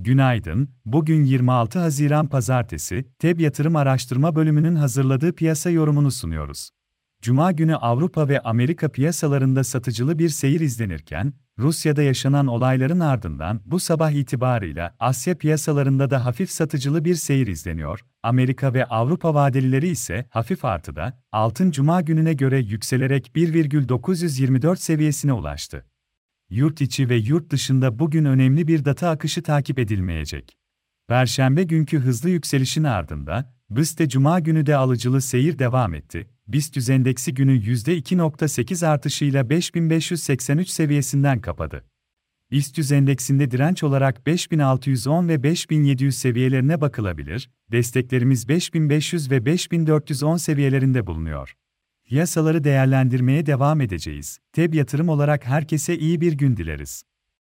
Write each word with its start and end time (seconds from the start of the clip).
Günaydın, 0.00 0.68
bugün 0.84 1.24
26 1.24 1.78
Haziran 1.78 2.26
Pazartesi, 2.26 3.04
TEB 3.18 3.40
Yatırım 3.40 3.76
Araştırma 3.76 4.36
Bölümünün 4.36 4.74
hazırladığı 4.74 5.34
piyasa 5.34 5.70
yorumunu 5.70 6.10
sunuyoruz. 6.10 6.70
Cuma 7.22 7.52
günü 7.52 7.76
Avrupa 7.76 8.28
ve 8.28 8.40
Amerika 8.40 8.88
piyasalarında 8.88 9.64
satıcılı 9.64 10.18
bir 10.18 10.28
seyir 10.28 10.60
izlenirken, 10.60 11.32
Rusya'da 11.58 12.02
yaşanan 12.02 12.46
olayların 12.46 13.00
ardından 13.00 13.60
bu 13.64 13.80
sabah 13.80 14.10
itibarıyla 14.10 14.96
Asya 14.98 15.38
piyasalarında 15.38 16.10
da 16.10 16.24
hafif 16.24 16.50
satıcılı 16.50 17.04
bir 17.04 17.14
seyir 17.14 17.46
izleniyor. 17.46 18.00
Amerika 18.22 18.74
ve 18.74 18.84
Avrupa 18.84 19.34
vadelileri 19.34 19.88
ise 19.88 20.26
hafif 20.30 20.64
artıda, 20.64 21.22
altın 21.32 21.70
cuma 21.70 22.00
gününe 22.00 22.32
göre 22.32 22.58
yükselerek 22.58 23.32
1,924 23.34 24.80
seviyesine 24.80 25.32
ulaştı. 25.32 25.84
Yurt 26.50 26.80
içi 26.80 27.08
ve 27.08 27.16
yurt 27.16 27.50
dışında 27.50 27.98
bugün 27.98 28.24
önemli 28.24 28.68
bir 28.68 28.84
data 28.84 29.10
akışı 29.10 29.42
takip 29.42 29.78
edilmeyecek. 29.78 30.56
Perşembe 31.08 31.62
günkü 31.62 31.98
hızlı 31.98 32.30
yükselişin 32.30 32.84
ardından, 32.84 33.52
BIST'te 33.70 34.08
cuma 34.08 34.40
günü 34.40 34.66
de 34.66 34.76
alıcılı 34.76 35.20
seyir 35.20 35.58
devam 35.58 35.94
etti. 35.94 36.30
BIST 36.46 36.90
endeksi 36.90 37.34
günü 37.34 37.52
%2.8 37.52 38.86
artışıyla 38.86 39.50
5583 39.50 40.68
seviyesinden 40.68 41.40
kapadı. 41.40 41.84
BIST 42.50 42.92
endeksinde 42.92 43.50
direnç 43.50 43.82
olarak 43.82 44.26
5610 44.26 45.28
ve 45.28 45.42
5700 45.42 46.18
seviyelerine 46.18 46.80
bakılabilir, 46.80 47.50
desteklerimiz 47.72 48.48
5500 48.48 49.30
ve 49.30 49.46
5410 49.46 50.36
seviyelerinde 50.36 51.06
bulunuyor. 51.06 51.54
Piyasaları 52.08 52.64
değerlendirmeye 52.64 53.46
devam 53.46 53.80
edeceğiz. 53.80 54.38
TEB 54.52 54.74
yatırım 54.74 55.08
olarak 55.08 55.46
herkese 55.46 55.98
iyi 55.98 56.20
bir 56.20 56.32
gün 56.32 56.56
dileriz. 56.56 57.02